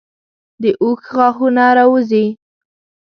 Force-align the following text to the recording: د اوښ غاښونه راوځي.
د 0.61 0.63
اوښ 0.83 1.01
غاښونه 1.15 1.65
راوځي. 1.77 2.25